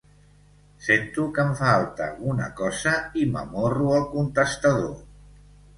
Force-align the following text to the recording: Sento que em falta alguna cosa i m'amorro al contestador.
Sento 0.85 1.25
que 1.35 1.45
em 1.49 1.51
falta 1.61 2.07
alguna 2.07 2.49
cosa 2.63 2.95
i 3.21 3.27
m'amorro 3.35 3.95
al 4.01 4.11
contestador. 4.17 4.95